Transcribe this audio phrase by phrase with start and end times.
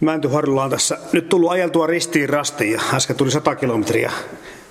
[0.00, 4.12] Mäntyharjulla on tässä nyt tullut ajeltua ristiin rastiin ja äsken tuli 100 kilometriä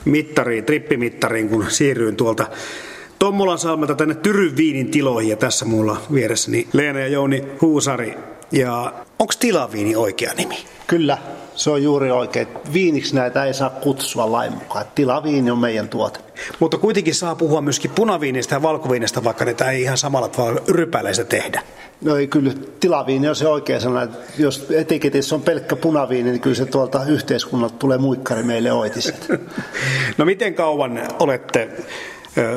[0.06, 2.48] mittariin, trippimittariin, kun siirryin tuolta
[3.20, 8.14] Tommolan salmelta tänne Tyryn viinin tiloihin ja tässä mulla vieressäni Leena ja Jouni Huusari.
[8.52, 10.66] Ja onko tilaviini oikea nimi?
[10.88, 11.18] Kyllä,
[11.56, 12.48] se on juuri oikein.
[12.74, 14.86] Viiniksi näitä ei saa kutsua lain mukaan.
[14.96, 16.20] Tilaviini on meidän tuote.
[16.60, 21.24] Mutta kuitenkin saa puhua myöskin punaviinistä ja valkoviinista, vaikka niitä ei ihan samalla tavalla rypäleistä
[21.24, 21.62] tehdä.
[22.06, 24.08] No ei kyllä, tilaviini on se oikea sana.
[24.38, 29.28] Jos etiketissä on pelkkä punaviini, niin kyllä se tuolta yhteiskunnalta tulee muikkari meille oitiset.
[30.18, 31.70] no miten kauan olette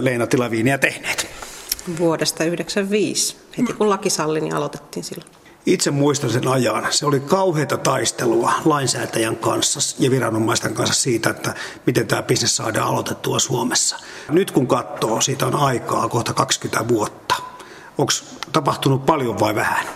[0.00, 1.26] Leena Tilaviiniä tehneet?
[1.98, 3.36] Vuodesta 1995.
[3.58, 5.30] Heti kun laki salli, niin aloitettiin silloin.
[5.66, 6.86] Itse muistan sen ajan.
[6.90, 11.54] Se oli kauheita taistelua lainsäätäjän kanssa ja viranomaisten kanssa siitä, että
[11.86, 13.96] miten tämä bisnes saadaan aloitettua Suomessa.
[14.30, 17.27] Nyt kun katsoo, siitä on aikaa kohta 20 vuotta.
[17.98, 18.12] Onko
[18.52, 19.86] tapahtunut paljon vai vähän?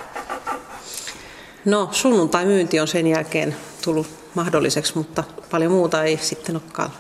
[1.65, 6.91] No sunnuntai-myynti on sen jälkeen tullut mahdolliseksi, mutta paljon muuta ei sitten olekaan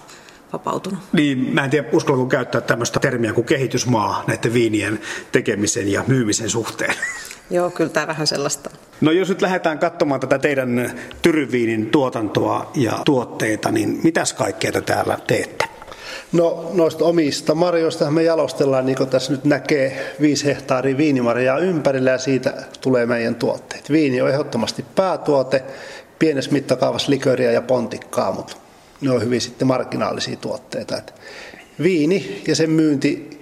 [0.52, 0.98] vapautunut.
[1.12, 5.00] Niin, mä en tiedä, uskallanko käyttää tämmöistä termiä kuin kehitysmaa näiden viinien
[5.32, 6.94] tekemisen ja myymisen suhteen.
[7.50, 8.70] Joo, kyllä tämä vähän sellaista.
[9.00, 14.80] No jos nyt lähdetään katsomaan tätä teidän tyryviinin tuotantoa ja tuotteita, niin mitäs kaikkea te
[14.80, 15.71] täällä teette?
[16.32, 22.10] No noista omista marjoista me jalostellaan, niin kuin tässä nyt näkee, viisi hehtaaria viinimarjaa ympärillä
[22.10, 23.90] ja siitä tulee meidän tuotteet.
[23.90, 25.64] Viini on ehdottomasti päätuote,
[26.18, 28.56] pienessä mittakaavassa liköriä ja pontikkaa, mutta
[29.00, 30.96] ne on hyvin sitten marginaalisia tuotteita.
[30.96, 31.14] Et
[31.82, 33.40] viini ja sen myynti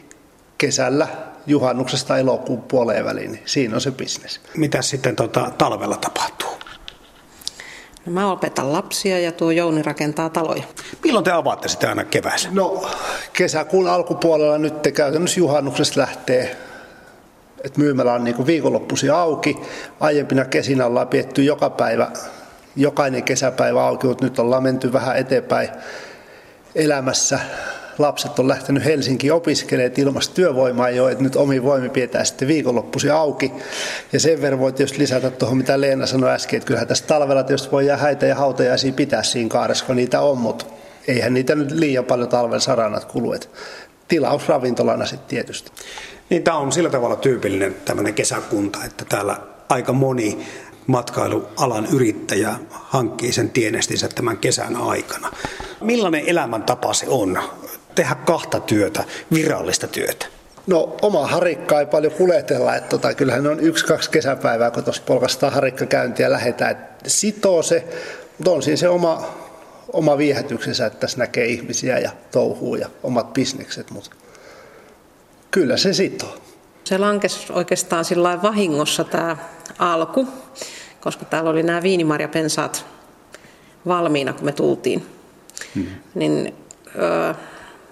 [0.59, 1.09] kesällä
[1.47, 4.41] juhannuksesta elokuun puoleen väliin, niin siinä on se bisnes.
[4.57, 6.51] Mitä sitten tota, talvella tapahtuu?
[8.07, 10.63] No mä opetan lapsia ja tuo Jouni rakentaa taloja.
[11.05, 12.49] Milloin te avaatte sitä aina keväällä?
[12.53, 12.91] No
[13.33, 16.57] kesäkuun alkupuolella nyt te käytännössä juhannuksesta lähtee
[17.65, 19.57] että myymälä on niin viikonloppuisin auki.
[20.01, 22.11] Aiempina kesinä ollaan pietty joka päivä,
[22.77, 25.69] jokainen kesäpäivä auki, mutta nyt ollaan menty vähän eteenpäin
[26.75, 27.41] elämässä
[28.01, 33.13] lapset on lähtenyt Helsinkiin opiskelemaan ilmasta työvoimaa jo, että nyt omi voimi pidetään sitten viikonloppuisin
[33.13, 33.53] auki.
[34.13, 37.43] Ja sen verran voi tietysti lisätä tuohon, mitä Leena sanoi äsken, että kyllähän tässä talvella
[37.43, 40.65] tietysti voi häitä ja hautajaisia pitää siinä kaaressa, kun niitä on, mutta
[41.09, 43.33] eihän niitä nyt liian paljon talven saranat kulu.
[43.33, 43.49] Että
[44.09, 45.71] tilaus ravintolana sitten tietysti.
[46.31, 49.37] Niin tämä on sillä tavalla tyypillinen tämmöinen kesäkunta, että täällä
[49.69, 50.47] aika moni
[50.87, 55.33] matkailualan yrittäjä hankkii sen tienestinsä tämän kesän aikana.
[55.81, 57.39] Millainen elämäntapa se on?
[58.01, 60.27] Tehdä kahta työtä, virallista työtä?
[60.67, 65.53] No oma harikka ei paljon kuljetella, että tota, kyllähän on yksi-kaksi kesäpäivää, kun tuossa polkastaan
[65.53, 66.71] harikkakäyntiä lähetään.
[66.71, 67.85] Että sitoo se,
[68.39, 69.35] mutta on siinä se oma,
[69.93, 74.11] oma viehätyksensä, että tässä näkee ihmisiä ja touhuu ja omat bisnekset, mutta
[75.51, 76.37] kyllä se sitoo.
[76.85, 79.37] Se lankesi oikeastaan sillä vahingossa tämä
[79.79, 80.29] alku,
[81.01, 82.87] koska täällä oli nämä viinimarjapensaat
[83.87, 85.07] valmiina, kun me tultiin.
[85.75, 85.87] Hmm.
[86.15, 86.55] Niin,
[86.97, 87.35] öö,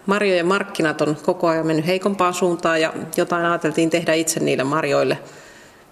[0.09, 5.19] marjojen markkinat on koko ajan mennyt heikompaan suuntaan ja jotain ajateltiin tehdä itse niille marjoille,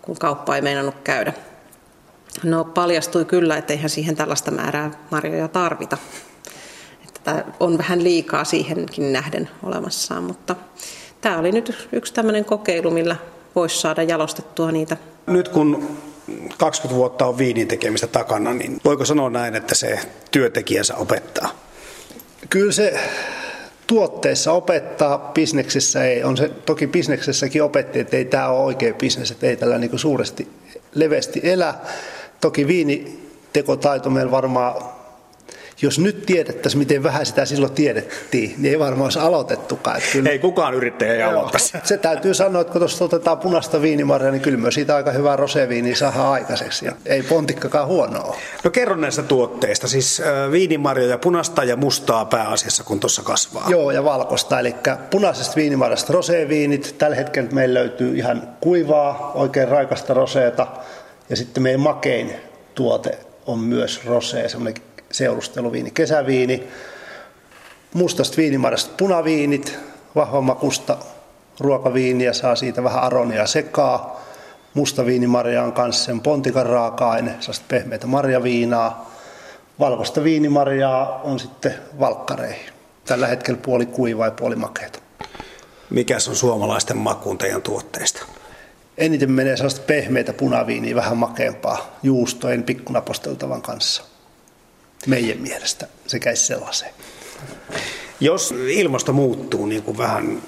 [0.02, 1.32] kun kauppa ei meinannut käydä.
[2.42, 5.98] No paljastui kyllä, että eihän siihen tällaista määrää marjoja tarvita.
[7.08, 10.56] Että on vähän liikaa siihenkin nähden olemassaan, mutta
[11.20, 13.16] tämä oli nyt yksi tämmöinen kokeilu, millä
[13.54, 14.96] voisi saada jalostettua niitä.
[15.26, 15.98] Nyt kun
[16.58, 19.98] 20 vuotta on viinin tekemistä takana, niin voiko sanoa näin, että se
[20.30, 21.48] työntekijänsä opettaa?
[22.50, 23.00] Kyllä se
[23.86, 26.24] tuotteessa opettaa, bisneksessä ei.
[26.24, 29.98] On se toki bisneksessäkin opetti, että ei tämä ole oikea bisnes, että ei tällä niin
[29.98, 30.48] suuresti
[30.94, 31.74] leveästi elä.
[32.40, 34.95] Toki viinitekotaito meillä varmaan
[35.82, 39.96] jos nyt tiedettäisiin, miten vähän sitä silloin tiedettiin, niin ei varmaan olisi aloitettukaan.
[39.96, 41.78] Että kyllä, ei kukaan yrittäjä ei aloittaisi.
[41.84, 45.36] Se täytyy sanoa, että kun tuosta otetaan punaista viinimarjaa, niin kyllä myös siitä aika hyvää
[45.36, 46.84] roseviiniä saadaan aikaiseksi.
[46.84, 52.84] Ja ei pontikkakaan huonoa No kerro näistä tuotteista, siis viinimarja ja punasta ja mustaa pääasiassa,
[52.84, 53.66] kun tuossa kasvaa.
[53.68, 54.60] Joo, ja valkoista.
[54.60, 54.74] Eli
[55.10, 56.94] punaisesta viinimarjasta roseviinit.
[56.98, 60.66] Tällä hetkellä meillä löytyy ihan kuivaa, oikein raikasta roseeta.
[61.30, 62.32] Ja sitten meidän makein
[62.74, 66.68] tuote on myös rosee, semmoinen seurusteluviini, kesäviini,
[67.94, 69.78] mustasta viinimarjasta punaviinit,
[70.14, 70.96] vahvamakusta
[71.60, 74.26] ruokaviiniä, saa siitä vähän aronia sekaa.
[74.74, 79.10] Musta viinimarja on kanssa sen pontikan raaka-aine, sellaista pehmeitä marjaviinaa.
[79.78, 82.72] Valkoista viinimarjaa on sitten valkkareihin.
[83.04, 84.98] Tällä hetkellä puoli kuivaa ja puoli makeita.
[85.90, 88.26] Mikäs on suomalaisten makuun teidän tuotteista?
[88.98, 94.15] Eniten menee sellaista pehmeitä punaviiniä, vähän makeampaa, juustojen pikkunaposteltavan kanssa
[95.06, 96.94] meidän mielestä se käisi sellaiseen.
[98.20, 100.42] Jos ilmasto muuttuu niin kuin vähän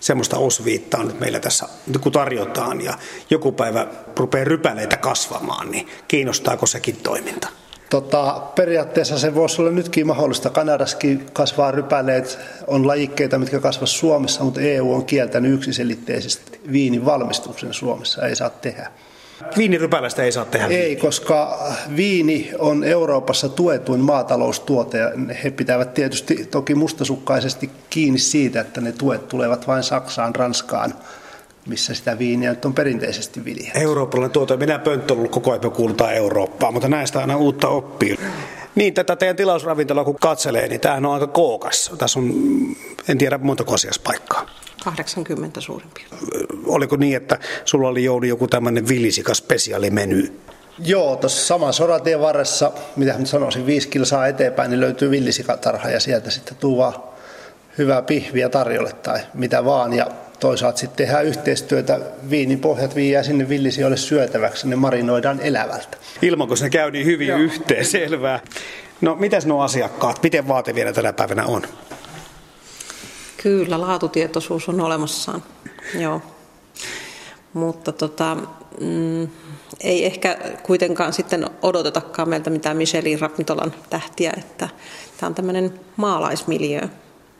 [0.00, 1.68] semmoista osviittaa nyt meillä tässä
[2.00, 2.98] kun tarjotaan ja
[3.30, 3.86] joku päivä
[4.16, 7.48] rupeaa rypäleitä kasvamaan, niin kiinnostaako sekin toiminta?
[7.90, 10.50] Tota, periaatteessa se voisi olla nytkin mahdollista.
[10.50, 17.74] Kanadassakin kasvaa rypäleet, on lajikkeita, mitkä kasvaa Suomessa, mutta EU on kieltänyt yksiselitteisesti viinin valmistuksen
[17.74, 18.92] Suomessa, ei saa tehdä.
[19.56, 20.66] Viinirypälästä ei saa tehdä.
[20.66, 21.58] Ei, koska
[21.96, 25.10] viini on Euroopassa tuetuin maataloustuote ja
[25.44, 30.94] he pitävät tietysti toki mustasukkaisesti kiinni siitä, että ne tuet tulevat vain Saksaan, Ranskaan,
[31.68, 33.78] missä sitä viiniä nyt on perinteisesti viljelty.
[33.80, 34.56] Eurooppalainen tuote.
[34.56, 38.16] Minä pönttö ollut koko ajan kuulutaan Eurooppaan, mutta näistä aina uutta oppii.
[38.74, 41.92] Niin, tätä teidän tilausravintolaa kun katselee, niin tämähän on aika kookas.
[41.98, 42.32] Tässä on,
[43.08, 44.46] en tiedä montako asiaspaikkaa.
[44.86, 46.20] 80 suurin piirtein.
[46.66, 50.32] Oliko niin, että sulla oli Jouni joku tämmöinen villisika spesiaalimeny?
[50.78, 56.00] Joo, tuossa saman soratien varressa, mitä nyt sanoisin, viisi kilsaa eteenpäin, niin löytyy villisikatarha ja
[56.00, 56.94] sieltä sitten tuu vaan
[57.78, 59.92] hyvää pihviä tarjolle tai mitä vaan.
[59.92, 60.06] Ja
[60.40, 62.00] toisaalta sitten tehdään yhteistyötä,
[62.30, 65.96] viinipohjat viiää sinne villisijoille syötäväksi, ne marinoidaan elävältä.
[66.22, 67.38] Ilman, kun se käy niin hyvin Joo.
[67.38, 68.40] yhteen, selvää.
[69.00, 71.62] No, mitäs nuo asiakkaat, miten vaativia tänä päivänä on?
[73.46, 75.42] Kyllä, laatutietoisuus on olemassaan,
[75.98, 76.22] joo.
[77.52, 78.36] Mutta tota,
[78.80, 79.28] mm,
[79.80, 84.68] ei ehkä kuitenkaan sitten odotetakaan meiltä mitään Michelin ravintolan tähtiä, että
[85.16, 86.80] tämä on tämmöinen maalaismiljö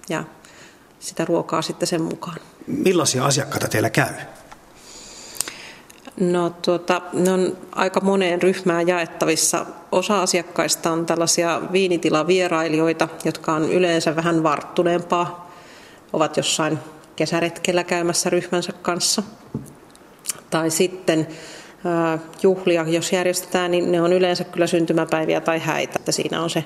[0.09, 0.25] ja
[1.01, 2.37] sitä ruokaa sitten sen mukaan.
[2.67, 4.15] Millaisia asiakkaita teillä käy?
[6.21, 9.67] No tuota, ne on aika moneen ryhmään jaettavissa.
[9.93, 15.46] Osa asiakkaista on tällaisia viinitilavierailijoita, jotka on yleensä vähän varttuneempaa
[16.17, 16.79] ovat jossain
[17.17, 19.23] kesäretkellä käymässä ryhmänsä kanssa.
[20.51, 21.29] Tai sitten
[22.43, 25.93] juhlia, jos järjestetään, niin ne on yleensä kyllä syntymäpäiviä tai häitä.
[25.99, 26.65] Että siinä on se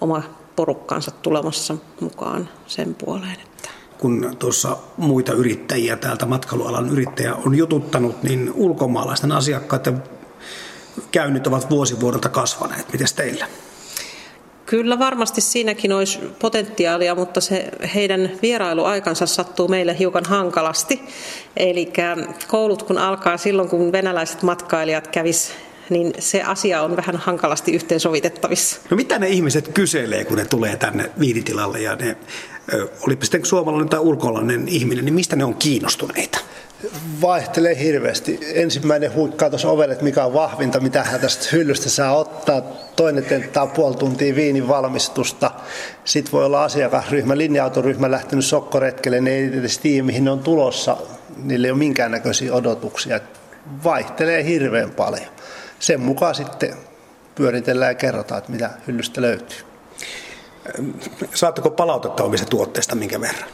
[0.00, 0.22] oma
[0.56, 3.36] porukkansa tulemassa mukaan sen puoleen.
[3.44, 3.68] Että.
[3.98, 10.02] Kun tuossa muita yrittäjiä täältä matkailualan yrittäjä on jututtanut, niin ulkomaalaisten asiakkaiden
[11.10, 12.92] käynnit ovat vuosi vuodelta kasvaneet.
[12.92, 13.46] Miten teillä?
[14.70, 21.00] Kyllä varmasti siinäkin olisi potentiaalia, mutta se heidän vierailuaikansa sattuu meille hiukan hankalasti.
[21.56, 21.92] Eli
[22.48, 25.52] koulut kun alkaa silloin, kun venäläiset matkailijat kävis
[25.88, 28.80] niin se asia on vähän hankalasti yhteensovitettavissa.
[28.90, 32.16] No mitä ne ihmiset kyselee, kun ne tulee tänne viinitilalle ja ne,
[33.06, 36.38] olipa sitten suomalainen tai ulkolainen ihminen, niin mistä ne on kiinnostuneita?
[37.20, 38.40] Vaihtelee hirveästi.
[38.54, 42.62] Ensimmäinen huikkaa tuossa ovelle, että mikä on vahvinta, mitä hän tästä hyllystä saa ottaa.
[42.96, 45.50] Toinen tenttaa puoli tuntia viinin valmistusta.
[46.04, 50.96] Sitten voi olla asiakasryhmä, linja-autoryhmä lähtenyt sokkoretkelle, ne ei edes tiedä, mihin ne on tulossa.
[51.36, 53.20] Niillä ei ole minkäännäköisiä odotuksia.
[53.84, 55.30] Vaihtelee hirveän paljon.
[55.78, 56.76] Sen mukaan sitten
[57.34, 59.58] pyöritellään ja kerrotaan, että mitä hyllystä löytyy.
[61.34, 63.48] Saatteko palautetta omista tuotteista minkä verran?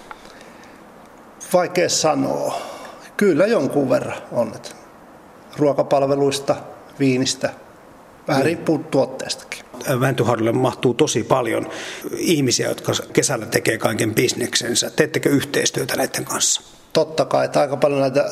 [1.52, 2.75] Vaikea sanoa
[3.16, 4.52] Kyllä jonkun verran on.
[4.54, 4.70] Että
[5.56, 6.56] ruokapalveluista,
[6.98, 7.50] viinistä,
[8.28, 8.46] vähän mm.
[8.46, 9.64] riippuu tuotteestakin.
[10.00, 11.70] Väntyharjulle mahtuu tosi paljon
[12.16, 14.90] ihmisiä, jotka kesällä tekee kaiken bisneksensä.
[14.90, 16.62] Teettekö yhteistyötä näiden kanssa?
[16.92, 18.30] Totta kai, että aika paljon näitä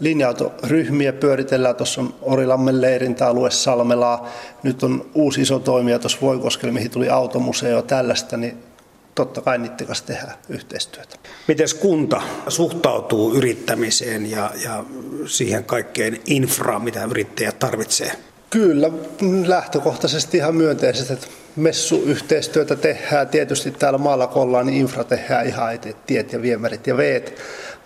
[0.00, 1.76] linja-autoryhmiä pyöritellään.
[1.76, 4.28] Tuossa on Orilammen leirintäalue Salmelaa.
[4.62, 8.36] Nyt on uusi iso toimija tuossa Voikoskella, mihin tuli automuseo ja tällaista.
[8.36, 8.62] Niin
[9.14, 11.16] totta kai niiden kanssa tehdään yhteistyötä.
[11.48, 14.84] Miten kunta suhtautuu yrittämiseen ja, ja
[15.26, 18.12] siihen kaikkeen infraan, mitä yrittäjät tarvitsee?
[18.50, 18.90] Kyllä,
[19.46, 23.28] lähtökohtaisesti ihan myönteisesti, että messuyhteistyötä tehdään.
[23.28, 27.38] Tietysti täällä maalla kun ollaan, niin infra tehdään ihan itse, tiet ja viemärit ja veet.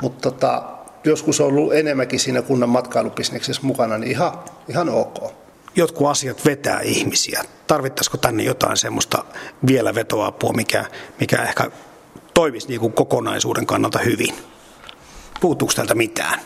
[0.02, 0.62] Mutta tota,
[1.04, 4.32] joskus on ollut enemmänkin siinä kunnan matkailubisneksessä mukana, niin ihan,
[4.68, 5.32] ihan ok
[5.78, 7.42] jotkut asiat vetää ihmisiä.
[7.66, 9.24] Tarvittaisiko tänne jotain semmoista
[9.66, 10.84] vielä vetoapua, mikä,
[11.20, 11.70] mikä ehkä
[12.34, 14.34] toimisi niin kuin kokonaisuuden kannalta hyvin?
[15.40, 16.40] Puuttuuko täältä mitään?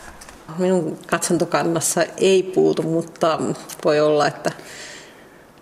[0.57, 3.39] Minun katsantokannassa ei puutu, mutta
[3.85, 4.51] voi olla, että,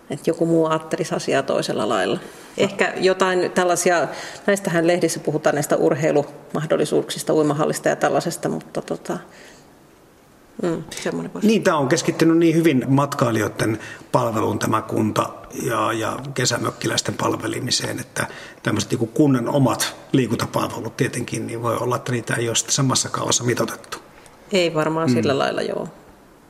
[0.09, 2.19] että joku muu ajattelisi asiaa toisella lailla.
[2.57, 4.07] Ehkä jotain tällaisia,
[4.47, 9.17] näistähän lehdissä puhutaan näistä urheilumahdollisuuksista, uimahallista ja tällaisesta, mutta tota,
[10.61, 10.83] Mm,
[11.43, 13.79] niin, tämä on keskittynyt niin hyvin matkailijoiden
[14.11, 15.29] palveluun tämä kunta
[15.63, 18.27] ja, ja kesämökkiläisten palvelimiseen, että
[18.63, 23.43] tämmöiset niin kunnan omat liikuntapalvelut tietenkin, niin voi olla, että niitä ei ole samassa kaavassa
[23.43, 23.97] mitotettu.
[24.51, 25.13] Ei varmaan mm.
[25.13, 25.87] sillä lailla, joo.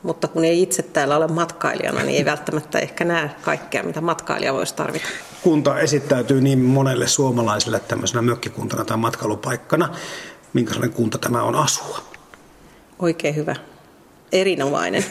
[0.03, 4.53] Mutta kun ei itse täällä ole matkailijana, niin ei välttämättä ehkä näe kaikkea, mitä matkailija
[4.53, 5.05] voisi tarvita.
[5.41, 9.89] Kunta esittäytyy niin monelle suomalaiselle tämmöisenä mökkikuntana tai matkailupaikkana.
[10.53, 11.99] Minkälainen kunta tämä on asua?
[12.99, 13.55] Oikein hyvä
[14.31, 15.05] erinomainen.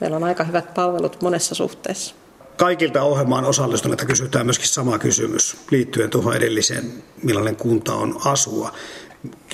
[0.00, 2.14] Meillä on aika hyvät palvelut monessa suhteessa.
[2.56, 6.92] Kaikilta ohjelmaan osallistuneilta kysytään myöskin sama kysymys liittyen tuohon edelliseen,
[7.22, 8.72] millainen kunta on asua.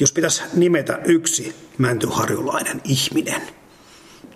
[0.01, 3.43] Jos pitäisi nimetä yksi mäntyharjulainen ihminen,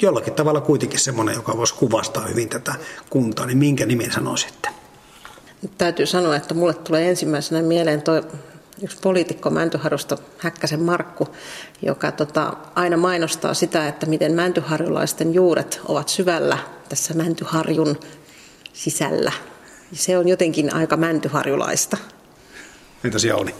[0.02, 2.74] jollakin tavalla kuitenkin semmoinen, joka voisi kuvastaa hyvin tätä
[3.10, 4.68] kuntaa, niin minkä nimen sanoisitte?
[5.78, 8.22] Täytyy sanoa, että mulle tulee ensimmäisenä mieleen tuo
[8.82, 11.28] yksi poliitikko Mäntyharjusta, Häkkäsen Markku,
[11.82, 18.00] joka tota, aina mainostaa sitä, että miten mäntyharjulaisten juuret ovat syvällä tässä Mäntyharjun
[18.72, 19.32] sisällä.
[19.92, 21.96] Se on jotenkin aika mäntyharjulaista.
[23.04, 23.54] Entäs Jauni?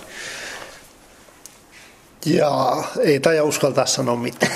[2.26, 4.52] Ja ei taja uskaltaa sanoa mitään.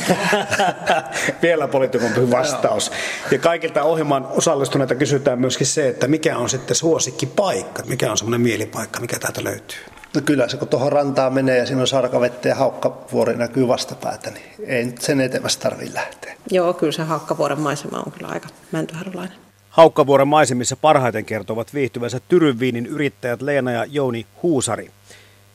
[1.43, 2.93] Vielä poliitikompi vastaus.
[3.31, 8.41] Ja kaikilta ohjelman osallistuneita kysytään myöskin se, että mikä on sitten suosikkipaikka, mikä on semmoinen
[8.41, 10.00] mielipaikka, mikä täältä löytyy.
[10.15, 14.31] No kyllä se, kun tuohon rantaan menee ja siinä on sarkavettä ja haukkavuori näkyy vastapäätä,
[14.31, 16.35] niin ei nyt sen etemässä tarvitse lähteä.
[16.51, 19.37] Joo, kyllä se haukkavuoren maisema on kyllä aika mäntyharjulainen.
[19.71, 24.91] Haukkavuoren maisemissa parhaiten kertovat viihtyvänsä Tyrynviinin yrittäjät Leena ja Jouni Huusari.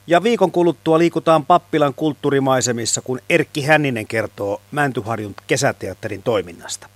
[0.08, 6.88] Ja viikon kuluttua liikutaan Pappilan kulttuurimaisemissa, kun Erkki Hänninen kertoo Mäntyharjun kesäteatterin toiminnasta.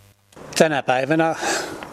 [0.58, 1.36] Tänä päivänä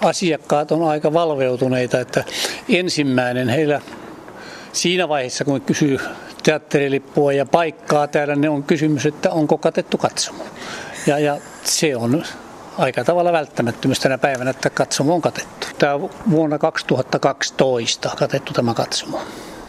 [0.01, 2.25] asiakkaat on aika valveutuneita, että
[2.69, 3.81] ensimmäinen heillä
[4.77, 5.99] siinä vaiheessa, kun kysyy
[6.43, 10.45] teatterilippua ja paikkaa täällä, ne on kysymys, että onko katettu katsomo.
[11.07, 12.25] Ja, ja se on
[12.79, 15.67] aika tavalla välttämättömyys tänä päivänä, että katsomo on katettu.
[15.79, 19.21] Tämä on vuonna 2012 katettu tämä katsomo.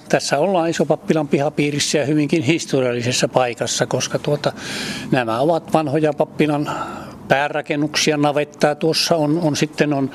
[0.09, 4.53] Tässä ollaan Isopappilan pihapiirissä ja hyvinkin historiallisessa paikassa, koska tuota,
[5.11, 6.69] nämä ovat vanhoja pappilan
[7.27, 10.11] päärakennuksia, navettaa tuossa on, on sitten on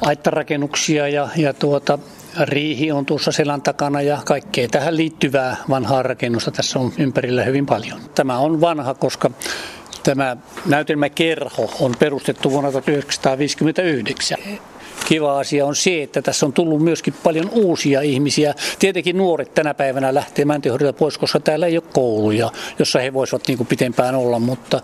[0.00, 1.98] aittarakennuksia ja, ja tuota,
[2.40, 7.66] riihi on tuossa selän takana ja kaikkea tähän liittyvää vanhaa rakennusta tässä on ympärillä hyvin
[7.66, 8.00] paljon.
[8.14, 9.30] Tämä on vanha, koska
[10.02, 14.38] tämä näytelmäkerho on perustettu vuonna 1959
[15.08, 18.54] kiva asia on se, että tässä on tullut myöskin paljon uusia ihmisiä.
[18.78, 23.42] Tietenkin nuoret tänä päivänä lähtee Mäntyhöriltä pois, koska täällä ei ole kouluja, jossa he voisivat
[23.48, 24.80] niin kuin pitempään olla, mutta,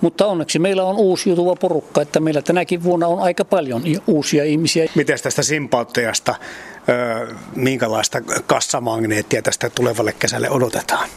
[0.00, 4.86] mutta onneksi meillä on uusiutuva porukka, että meillä tänäkin vuonna on aika paljon uusia ihmisiä.
[4.94, 6.34] Miten tästä simpauttajasta,
[7.56, 11.08] minkälaista kassamagneettia tästä tulevalle kesälle odotetaan?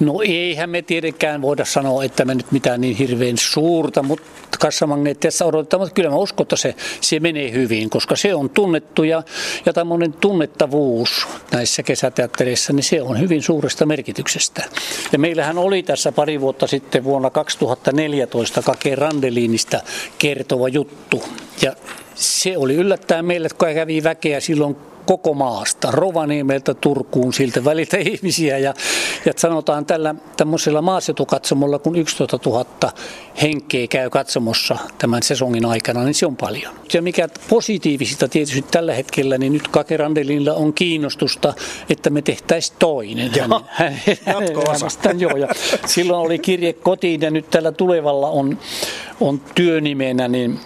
[0.00, 5.44] No eihän me tietenkään voida sanoa, että me nyt mitään niin hirveän suurta, mutta kassamagneettiassa
[5.44, 9.22] odotetaan, mutta kyllä mä uskon, että se, se menee hyvin, koska se on tunnettu ja,
[9.66, 14.64] ja tämmöinen tunnettavuus näissä kesäteattereissa, niin se on hyvin suuresta merkityksestä.
[15.12, 19.80] Ja meillähän oli tässä pari vuotta sitten vuonna 2014 Kake Randeliinista
[20.18, 21.22] kertova juttu
[21.62, 21.72] ja
[22.14, 28.58] se oli yllättäen meille, kun kävi väkeä silloin koko maasta, Rovaniemeltä Turkuun, siltä väliltä ihmisiä.
[28.58, 28.74] Ja,
[29.24, 32.66] ja sanotaan tällä tämmöisellä maaseutukatsomolla, kun 11 000
[33.42, 36.74] henkeä käy katsomossa tämän sesongin aikana, niin se on paljon.
[36.92, 41.54] Ja mikä positiivisista tietysti tällä hetkellä, niin nyt Kakerandelilla on kiinnostusta,
[41.90, 43.30] että me tehtäisiin toinen.
[43.36, 45.48] Joo, hän, hän, joo, ja
[45.86, 48.58] silloin oli kirje kotiin ja nyt tällä tulevalla on,
[49.20, 50.60] on työnimenä, niin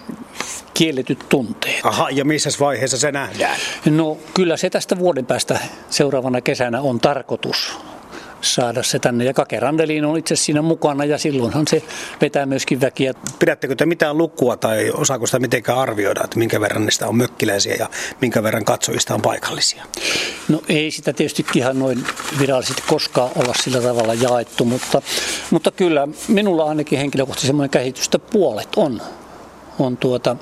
[0.78, 1.80] kielletyt tunteet.
[1.82, 3.56] Aha, ja missä vaiheessa se nähdään?
[3.90, 5.58] No kyllä se tästä vuoden päästä
[5.90, 7.78] seuraavana kesänä on tarkoitus
[8.40, 9.24] saada se tänne.
[9.24, 11.82] Ja Kakerandeliin on itse siinä mukana ja silloinhan se
[12.20, 13.14] vetää myöskin väkiä.
[13.38, 17.74] Pidättekö te mitään lukua tai osaako sitä mitenkään arvioida, että minkä verran niistä on mökkiläisiä
[17.78, 19.84] ja minkä verran katsojista on paikallisia?
[20.48, 22.04] No ei sitä tietysti ihan noin
[22.38, 25.02] virallisesti koskaan olla sillä tavalla jaettu, mutta,
[25.50, 29.02] mutta kyllä minulla ainakin henkilökohtaisesti semmoinen käsitys, että puolet on
[29.78, 30.36] on tuota,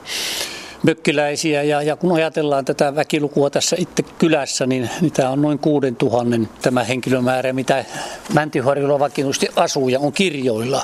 [0.86, 5.58] mökkiläisiä ja, ja kun ajatellaan tätä väkilukua tässä itse kylässä, niin, niin tämä on noin
[5.58, 7.84] 6000 tämä henkilömäärä, mitä
[8.34, 10.82] Mäntyharjulla vakituisesti asuu ja on kirjoilla.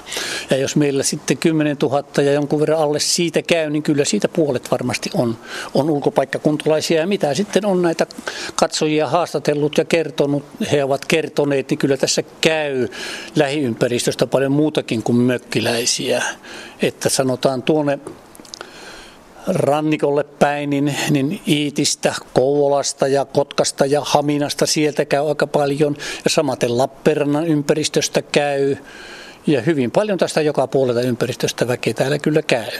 [0.50, 4.28] Ja jos meillä sitten 10 000 ja jonkun verran alle siitä käy, niin kyllä siitä
[4.28, 5.36] puolet varmasti on,
[5.74, 7.00] on ulkopaikkakuntalaisia.
[7.00, 8.06] Ja mitä sitten on näitä
[8.54, 12.88] katsojia haastatellut ja kertonut, he ovat kertoneet, niin kyllä tässä käy
[13.36, 16.22] lähiympäristöstä paljon muutakin kuin mökkiläisiä.
[16.82, 17.98] Että sanotaan tuonne
[19.46, 25.96] rannikolle päin, niin, niin Iitistä, Kouvolasta ja Kotkasta ja Haminasta sieltä käy aika paljon.
[26.24, 28.76] Ja samaten Lappeenrannan ympäristöstä käy.
[29.46, 32.72] Ja hyvin paljon tästä joka puolelta ympäristöstä väkeä täällä kyllä käy.